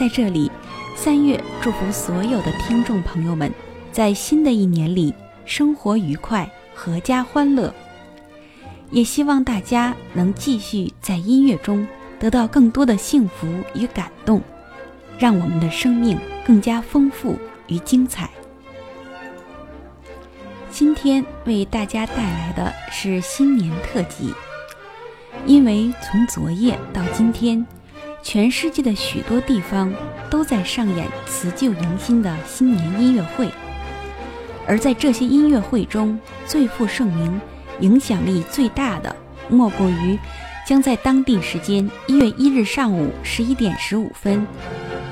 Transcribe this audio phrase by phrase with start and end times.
[0.00, 0.50] 在这里，
[0.96, 3.52] 三月祝福所有的听众朋友们，
[3.92, 5.12] 在新的一年里
[5.44, 7.70] 生活愉快、阖家欢乐。
[8.90, 11.86] 也希望大家能继续在音乐中
[12.18, 14.40] 得到更多的幸福与感动，
[15.18, 18.30] 让我们的生命更加丰富与精彩。
[20.70, 24.32] 今天为大家带来的是新年特辑，
[25.44, 27.66] 因为从昨夜到今天，
[28.22, 29.92] 全世界的许多地方
[30.28, 33.48] 都在上演辞旧迎新的新年音乐会，
[34.66, 37.40] 而在这些音乐会中最负盛名、
[37.80, 39.14] 影响力最大的，
[39.48, 40.18] 莫过于
[40.66, 44.46] 将在当地时间一月一日上午十一点十五分，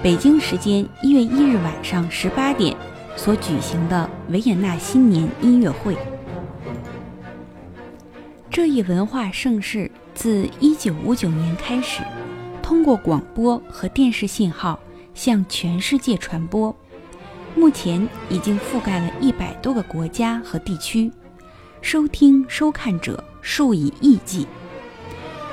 [0.02, 2.76] 北京时间一月一日晚上十八点。
[3.16, 5.96] 所举行的维也纳新年音乐会，
[8.48, 12.02] 这一文化盛事自1959年开始，
[12.68, 14.78] 通过广播和电视信号
[15.14, 16.76] 向全世界传播，
[17.54, 21.10] 目前已经覆盖了一百多个国家和地区，
[21.80, 24.46] 收听收看者数以亿计。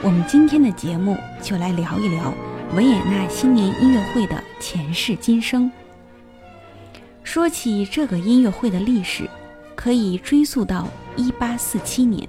[0.04, 2.34] 我们今天的节目就来聊一聊
[2.76, 5.72] 维也纳新年音乐会的前世今生。
[7.24, 9.26] 说起这个音乐会的历史，
[9.74, 12.28] 可以追溯到1847年，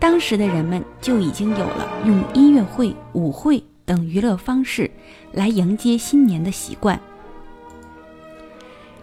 [0.00, 4.90] 当时的人们就已经有了用音乐会、舞会等娱乐方式
[5.32, 6.98] 来迎接新年的习惯。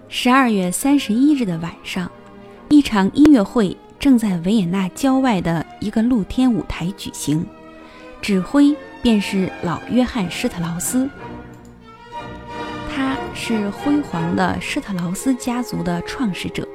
[0.10, 2.12] 十二月三十一日的晚上，
[2.70, 7.46] 一场音乐会正在维也纳郊外的一个露天舞台举行，
[8.22, 11.10] 指挥便是老约翰施特劳斯。
[12.94, 16.68] 他是辉煌的施特劳斯家族的创始者。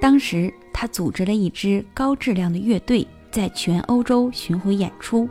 [0.00, 5.28] 当时，他组织了一支高质量的乐队，在全欧洲巡回演出。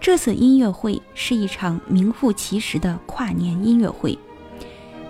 [0.00, 4.16] 这次音乐会是一场名副其实的跨年音乐会，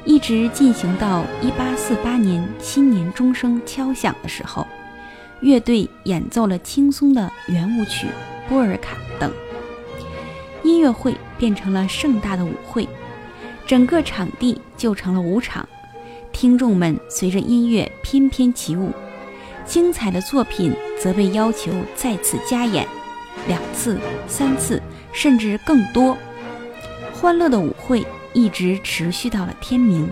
[0.04, 4.66] 一直进行到1848年新年钟声敲响的时候，
[5.40, 8.06] 乐队演奏了轻松的圆舞曲
[8.48, 9.30] 《波尔卡》等，
[10.62, 12.88] 音乐会变成了盛大的舞会。
[13.66, 15.68] 整个场地就成了舞场，
[16.32, 18.92] 听众们随着音乐翩翩起舞，
[19.66, 20.72] 精彩的作品
[21.02, 22.86] 则被要求再次加演，
[23.46, 24.82] 两次、三次，
[25.12, 26.16] 甚至更多。
[27.12, 30.08] 欢乐的舞会一直持续到了天明。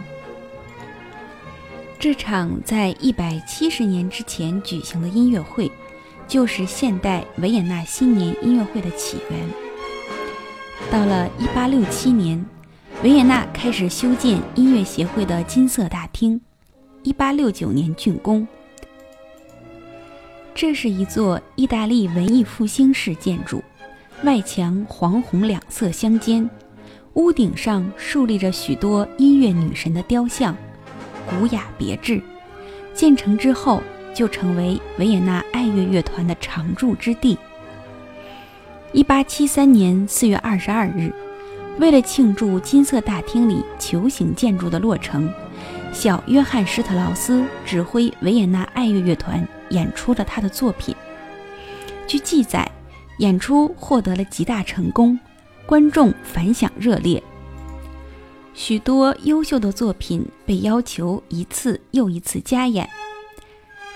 [1.98, 5.70] 这场在一百七十年之前举行的音乐会，
[6.26, 9.40] 就是现代维也纳新年音乐会的起源。
[10.90, 12.44] 到了一八六七年。
[13.02, 16.40] 维也纳开始修建音乐协会的金色大厅
[17.02, 18.46] ，1869年竣工。
[20.54, 23.62] 这是一座意大利文艺复兴式建筑，
[24.22, 26.48] 外墙黄红两色相间，
[27.14, 30.56] 屋顶上竖立着许多音乐女神的雕像，
[31.26, 32.22] 古雅别致。
[32.94, 33.82] 建成之后，
[34.14, 37.36] 就成为维也纳爱乐乐团的常驻之地。
[38.92, 41.12] 1873年4月22日。
[41.80, 45.28] 为了庆祝金色大厅里球形建筑的落成，
[45.92, 50.94] 小约翰施特劳斯指挥维也纳爱乐乐团演出了他的作品。
[52.06, 52.70] 据记载，
[53.18, 55.18] 演出获得了极大成功，
[55.66, 57.22] 观众反响热烈。
[58.54, 62.88] 许多优秀的作品被要求一次又一次加演。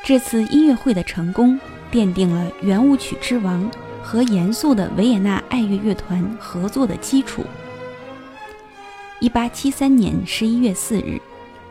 [0.03, 1.59] 这次音乐会的成功，
[1.93, 3.71] 奠定了圆舞曲之王
[4.03, 7.45] 和严肃的维也纳爱乐乐团合作的基础。
[9.21, 11.21] 一八七三年十一月四日，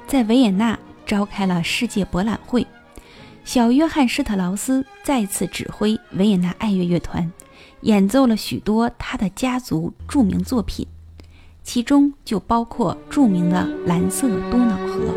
[0.06, 2.66] 在维也纳召开了世界博览会。
[3.48, 7.32] 小约翰施特劳斯再次指挥维也纳爱乐乐团，
[7.80, 10.86] 演奏了许多他的家族著名作品，
[11.64, 15.14] 其中就包括著名的《蓝色多瑙河》。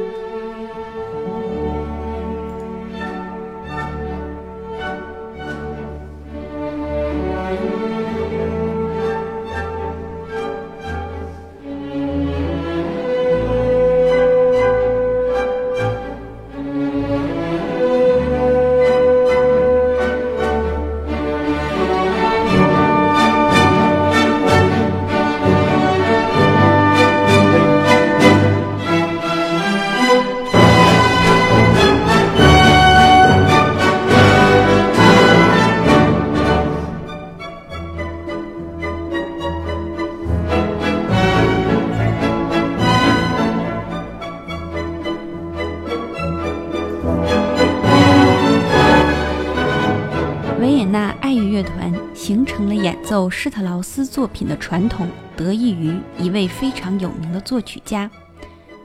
[51.61, 58.11] 乐团形成了演奏施特劳斯作品的传统，得益于一位非常有名的作曲家，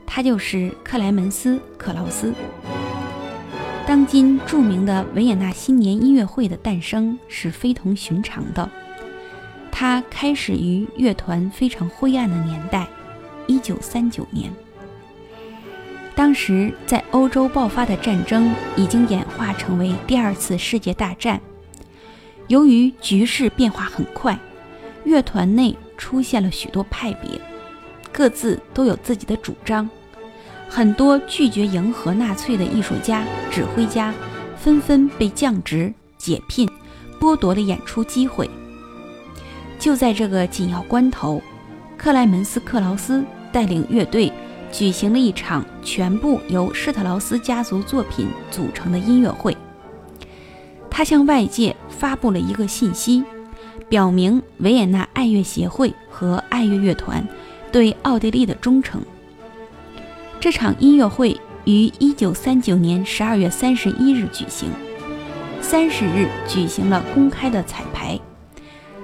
[0.06, 2.34] 他就是克莱门斯·克劳斯。
[3.88, 8.70] 当今著名的维也纳新年音乐会的诞生是非同寻常的，
[9.72, 12.86] 它开始于乐团非常灰暗的年代
[13.48, 14.52] ，1939年。
[16.14, 21.40] 当时在欧洲爆发的战争已经演化成为第二次世界大战。
[22.48, 24.38] 由于局势变化很快，
[25.04, 27.30] 乐团内出现了许多派别，
[28.12, 29.90] 各自都有自己的主张。
[30.70, 34.14] 很多拒绝迎合纳粹的艺术家、指挥家
[34.58, 36.70] 纷纷被降职、解聘，
[37.20, 38.50] 剥夺了演出机会。
[39.80, 41.42] 就在这个紧要关头，
[41.98, 44.32] 克莱门斯·克劳斯带领乐队
[44.72, 49.56] 举行了一场全部由施特劳斯家族作品组成的音乐会。
[50.96, 53.22] 他向外界发布了一个信息，
[53.90, 57.28] 表明维也纳爱乐协会和爱乐乐团
[57.70, 59.02] 对奥地利的忠诚。
[60.40, 64.70] 这场音乐会于1939年12月31日举行
[65.62, 68.18] ，30日举行了公开的彩排。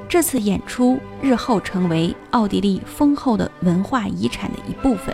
[0.07, 5.13] 这次演出日后成为奥地利丰厚的文化遗产的一部分。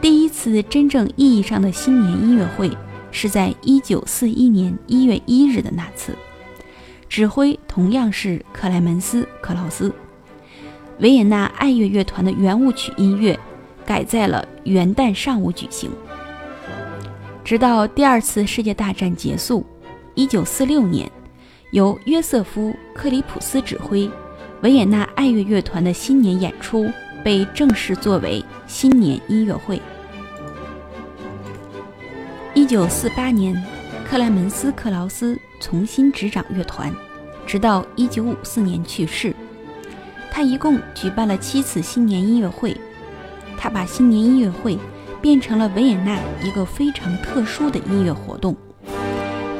[0.00, 2.70] 第一次真正意义上的新年音乐会。
[3.14, 6.16] 是在一九四一年一月一日的那次，
[7.08, 9.90] 指挥同样是克莱门斯·克劳斯。
[10.98, 13.38] 维也纳爱乐乐团的圆舞曲音乐
[13.86, 15.88] 改在了元旦上午举行。
[17.44, 19.64] 直到第二次世界大战结束，
[20.14, 21.08] 一九四六年，
[21.70, 24.10] 由约瑟夫·克里普斯指挥
[24.62, 26.90] 维也纳爱乐乐团的新年演出
[27.22, 29.80] 被正式作为新年音乐会。
[32.56, 33.52] 一九四八年，
[34.08, 36.94] 克莱门斯·克劳斯重新执掌乐团，
[37.44, 39.34] 直到一九五四年去世。
[40.30, 42.76] 他一共举办了七次新年音乐会。
[43.58, 44.78] 他把新年音乐会
[45.20, 48.56] 变成了维也纳一个非常特殊的音乐活动。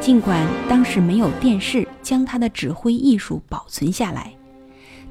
[0.00, 4.32] 尽管当时没有电视将他的指挥艺术保存下来，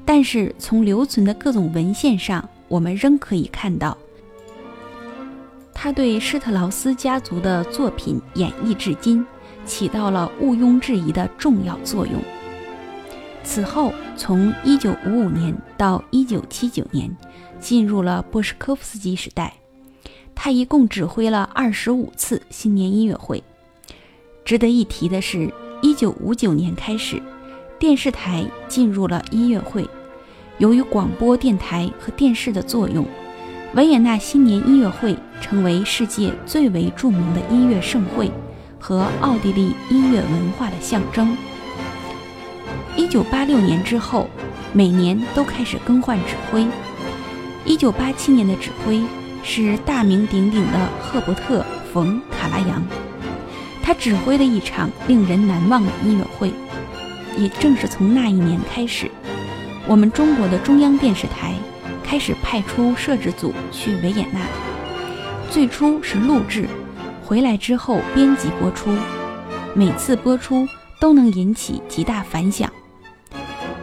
[0.06, 3.96] 但是从留存的各种文献上，我们仍可以看到。
[5.84, 9.22] 他对施特劳斯家族的作品演绎至今，
[9.66, 12.14] 起到了毋庸置疑的重要作用。
[13.42, 17.14] 此后，从1955年到1979年，
[17.60, 19.52] 进入了波什科夫斯基时代。
[20.34, 23.44] 他一共指挥了25次新年音乐会。
[24.42, 25.52] 值得一提的是
[25.82, 27.22] ，1959年开始，
[27.78, 29.86] 电视台进入了音乐会。
[30.56, 33.06] 由于广播电台和电视的作用。
[33.74, 38.30] 维也纳新年音乐会成为世界最为著名的音乐盛会
[38.78, 41.36] 和奥地利音乐文化的象征。
[42.96, 44.30] 一九八六年之后，
[44.72, 46.64] 每年都开始更换指挥。
[47.64, 49.02] 一九八七年的指挥
[49.42, 51.60] 是大名鼎鼎的赫伯特·
[51.92, 52.80] 冯·卡拉扬，
[53.82, 56.52] 他指挥了一场令人难忘的音乐会。
[57.36, 59.10] 也正是从那一年开始，
[59.88, 61.54] 我们中国的中央电视台。
[62.54, 64.38] 派出摄制组去维也纳，
[65.50, 66.68] 最初是录制，
[67.24, 68.96] 回来之后编辑播出，
[69.74, 70.64] 每次播出
[71.00, 72.72] 都能引起极大反响。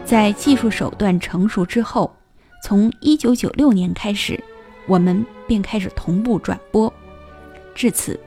[0.05, 2.15] 在技术手段成熟之后，
[2.63, 4.41] 从1996年开始，
[4.87, 6.93] 我们便开始同步转播，
[7.75, 8.17] 至此，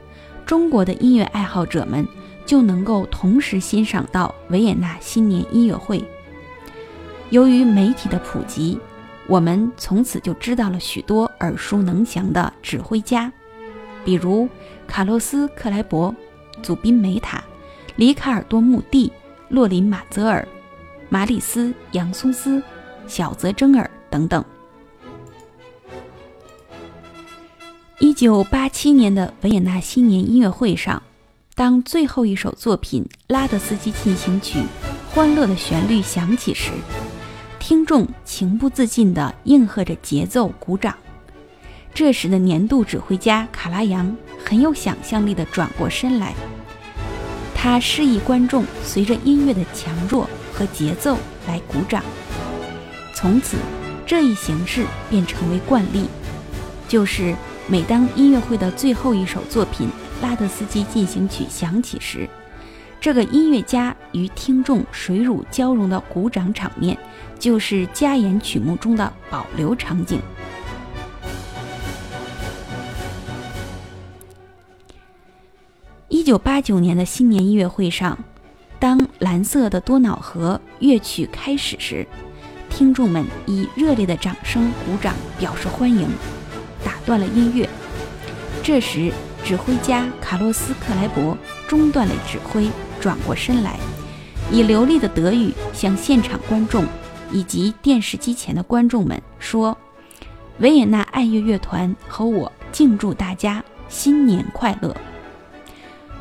[0.44, 2.06] 中国的音乐爱好者们
[2.44, 6.04] 就能够同时欣赏到维也纳新年音乐会。
[7.30, 8.78] 由于媒体的普及。
[9.26, 13.32] 我们从此就知道了许多耳熟能详的指挥家，
[14.04, 14.48] 比如
[14.86, 16.14] 卡洛斯·克莱伯、
[16.62, 17.42] 祖宾·梅塔、
[17.96, 19.10] 里卡尔多·穆蒂、
[19.48, 20.46] 洛林·马泽尔、
[21.08, 22.62] 马里斯·杨松斯、
[23.06, 24.44] 小泽征尔等等。
[27.98, 31.02] 一九八七年的维也纳新年音乐会上，
[31.54, 34.58] 当最后一首作品《拉德斯基进行曲》
[35.14, 36.72] 欢乐的旋律响起时，
[37.66, 40.94] 听众情不自禁地应和着节奏鼓掌。
[41.94, 46.34] 这时的年度指挥家卡拉扬很有想象力地转过身来，
[47.54, 51.16] 他示意观众随着音乐的强弱和节奏
[51.48, 52.04] 来鼓掌。
[53.14, 53.56] 从此，
[54.04, 56.04] 这一形式便成为惯例，
[56.86, 57.34] 就是
[57.66, 59.88] 每当音乐会的最后一首作品
[60.22, 62.28] 《拉德斯基进行曲》响起时，
[63.04, 66.96] 这个音乐家与听众水乳交融的鼓掌场面。
[67.38, 70.18] 就是加演曲目中的保留场景。
[76.08, 78.18] 一九八九年的新年音乐会上，
[78.78, 82.06] 当《蓝色的多瑙河》乐曲开始时，
[82.70, 86.08] 听众们以热烈的掌声鼓掌表示欢迎，
[86.82, 87.68] 打断了音乐。
[88.62, 89.12] 这时，
[89.44, 91.36] 指挥家卡洛斯·克莱伯
[91.68, 92.70] 中断了指挥，
[93.00, 93.78] 转过身来，
[94.50, 96.84] 以流利的德语向现场观众
[97.30, 99.76] 以及电视机前的观众们说
[100.60, 104.96] ：“维也纳爱乐乐团和我敬祝大家新年快乐。”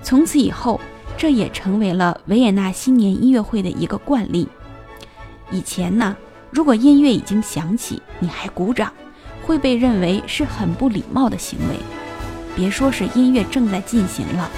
[0.04, 0.80] 从此以后。
[1.16, 4.48] 这也成为了维也纳新年音乐会的一个惯例。
[5.52, 6.18] 以前呢，
[6.50, 8.92] 如果音乐已经响起，你还鼓掌，
[9.44, 11.76] 会被认为是很不礼貌的行为。
[12.56, 14.50] 别说是音乐正在进行了，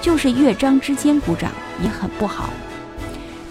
[0.00, 1.50] 就是乐章之间鼓掌
[1.82, 2.50] 也很不好。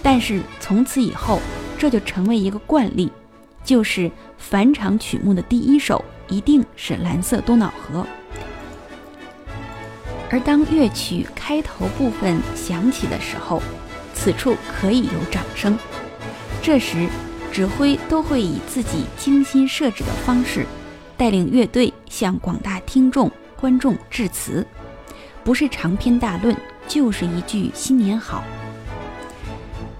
[0.02, 1.40] 但是从此以后，
[1.78, 3.10] 这就成为一个惯例，
[3.64, 8.00] 就是返场曲目的第一首一定是《蓝色多瑙河》。
[10.30, 13.62] 而当乐曲开头部分响起的时候，
[14.14, 15.78] 此处可以有掌声。
[16.62, 17.08] 这时，
[17.50, 20.66] 指挥都会以自己精心设置的方式，
[21.16, 24.66] 带领乐队向广大听众、观众致辞，
[25.47, 26.55] 不是长篇大论，
[26.87, 28.43] 就是一句“新年好”。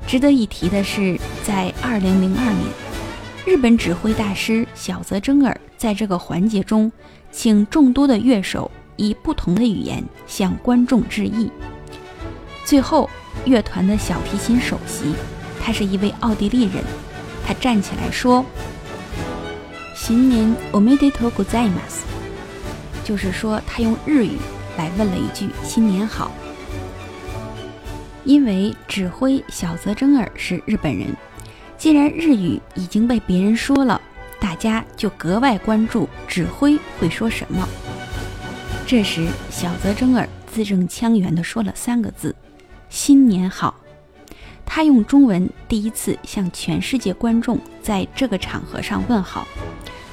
[0.08, 2.56] 值得一提的是，在2002年，
[3.46, 6.92] 日本指挥大师小泽征尔在这个环节中，
[7.32, 8.70] 请众多的乐手。
[8.96, 11.52] 以不同的语言向观众致意。
[12.64, 13.10] 最后，
[13.44, 15.16] 乐团的小提琴首席，
[15.60, 16.84] 他是一位奥地利人，
[17.44, 22.04] 他站起来说：“新年おめでとうございます。”
[23.04, 24.38] 就是说，他用日语
[24.79, 26.33] 来问了一句“新年好”。
[28.25, 31.09] 因为指挥小泽征尔是日本人，
[31.77, 34.01] 既然日语已经被别人说了，
[34.39, 37.69] 大家就格外关注指挥会说什么。
[38.87, 42.35] 这时，小泽征尔字正腔圆地说了三个字
[42.89, 43.75] ：“新年好。”
[44.65, 49.49] 他用中文第一次向全世界观众在这个场合上问好，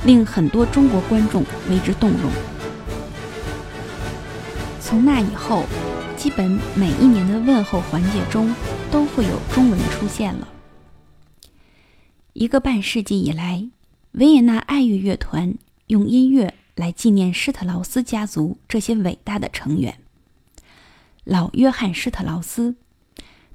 [0.05, 2.31] 令很多中国观众为之动容。
[4.88, 5.63] 从那以后，
[6.15, 8.54] 基本每一年的问候环节中
[8.92, 10.48] 都会有中文出现了。
[12.34, 13.68] 一个半世纪以来，
[14.12, 15.56] 维也纳爱乐乐团
[15.88, 16.54] 用音乐。
[16.75, 19.98] 来纪念施特劳斯家族这些伟大的成员。
[21.24, 22.75] 老约翰·施特劳斯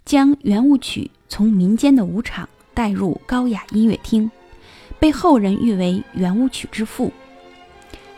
[0.07, 4.31] 将圆舞曲从民间的舞场带入高雅音乐厅，
[4.99, 7.13] 被后人誉为圆舞曲之父。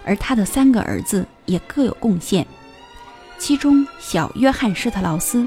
[0.04, 2.46] 而他的三个儿子也各有贡献，
[3.42, 5.44] 其中小约翰·施特劳斯，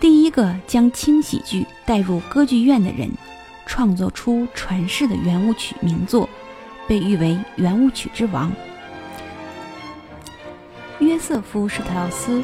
[0.00, 3.08] 第一个将轻喜剧带入歌剧院的人，
[3.66, 6.28] 创作出传世的圆舞曲名作，
[6.88, 8.50] 被誉为圆舞曲之王。
[10.98, 12.42] 约瑟夫·施特劳斯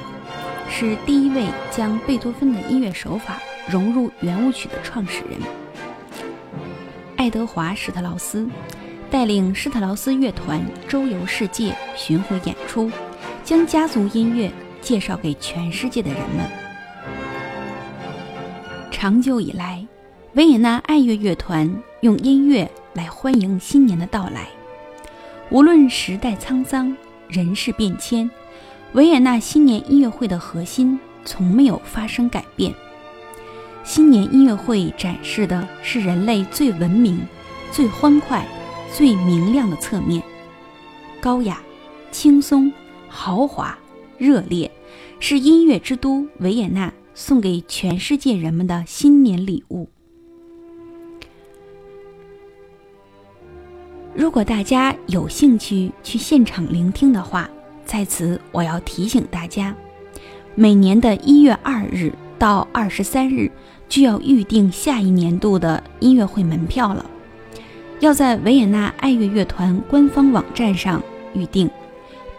[0.71, 5.40] 是第一位将贝多芬的音乐手法融入圆舞曲的创始人。
[7.16, 8.49] 爱德华·施特劳斯
[9.11, 12.88] 带领施特劳斯乐团周游世界巡回演出，
[13.43, 14.49] 将家族音乐
[14.87, 16.49] 介绍给全世界的人们。
[18.88, 19.85] 长久以来，
[20.35, 21.69] 维也纳爱乐乐团
[22.02, 24.47] 用音乐来欢迎新年的到来。
[25.50, 28.31] 无论时代沧桑，人事变迁。
[28.93, 32.73] 维也纳新年音乐会的核心从没有发生改变。
[33.83, 37.19] 新年音乐会展示的是人类最文明、
[37.73, 38.47] 最欢快、
[38.95, 40.23] 最明亮的侧面，
[41.21, 41.61] 高雅、
[42.12, 42.73] 轻松、
[43.09, 43.76] 豪华、
[44.18, 44.70] 热烈，
[45.20, 49.88] 是音乐之都维也纳送给全世界人们的新年礼物。
[54.14, 57.49] 如果大家有兴趣去现场聆听的话，
[57.85, 59.76] 在此，我要提醒大家，
[60.54, 63.50] 每年的一月二日到二十三日
[63.88, 67.04] 就要预定下一年度的音乐会门票了。
[68.00, 71.02] 要在维也纳爱乐乐团官方网站上
[71.35, 71.70] 预定，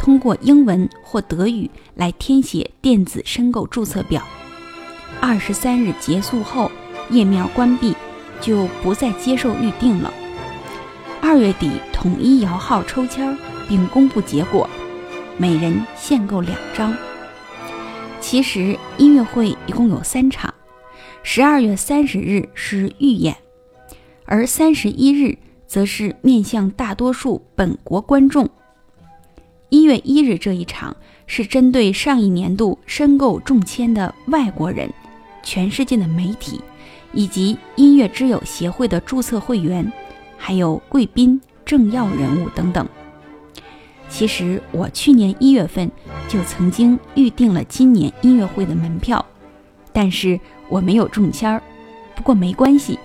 [0.07, 4.23] 通过英文或德语来填写电子申购注册表。
[5.19, 6.71] 二十三日结束后，
[7.09, 7.93] 页面关闭，
[8.39, 10.13] 就不再接受预定了。
[11.21, 13.37] 二月底统一摇号抽签，
[13.67, 14.69] 并公布结果。
[15.35, 16.95] 每人限购两张。
[18.21, 20.53] 其实音乐会一共有三场，
[21.21, 23.35] 十二月三十日是预演，
[24.23, 25.37] 而三十一日
[25.67, 28.49] 则是面向大多数本国观众。
[29.69, 30.95] 一月一日这一场
[31.25, 34.89] 是针对上一年度申购中签的外国人、
[35.43, 36.61] 全世界的媒体
[37.11, 39.91] 以及音乐之友协会的注册会员，
[40.37, 42.87] 还有贵宾、政要人物等等。
[44.07, 45.91] 其实我去年一月份
[46.29, 49.25] 就曾经预定了今年音乐会的门票，
[49.91, 51.61] 但是我没有中签儿。
[52.15, 52.97] 不过没关系，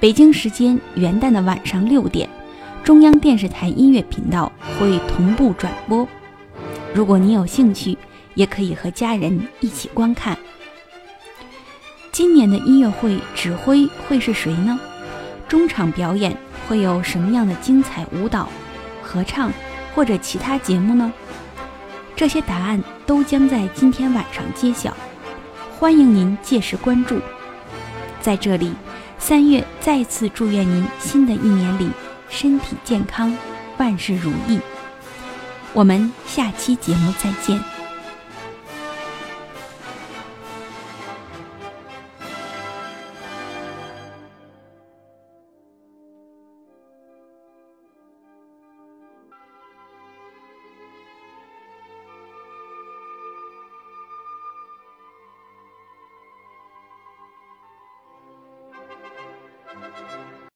[0.00, 2.26] 北京时间元旦的晚上六点，
[2.88, 6.08] 中央电视台音乐频道会同步转播。
[6.94, 7.98] 如果你有兴趣，
[8.32, 10.38] 也可以和家人一起观看。
[12.10, 14.80] 今年的音乐会指挥会是谁呢？
[15.46, 16.34] 中场表演
[16.66, 18.48] 会有什么样的精彩舞蹈、
[19.02, 19.52] 合唱
[19.94, 21.12] 或者其他节目呢？
[22.16, 24.96] 这些答案都将在今天晚上揭晓，
[25.78, 27.18] 欢迎您届时关注。
[28.22, 28.72] 在这里，
[29.18, 31.90] 三月再次祝愿您新的一年里
[32.28, 33.36] 身体健康，
[33.78, 34.60] 万事如意。
[35.72, 37.77] 我们下期节目再见。